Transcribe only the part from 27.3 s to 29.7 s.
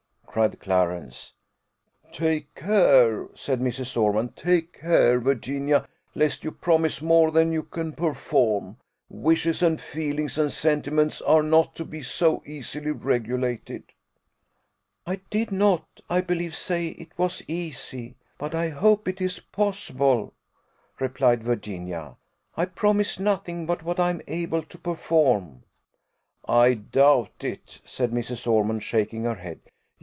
it," said Mrs. Ormond, shaking her head.